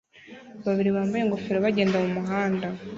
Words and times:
babiri 0.65 0.89
bambaye 0.95 1.21
ingofero 1.23 1.57
bagenda 1.65 1.97
mumuhanda 2.03 2.67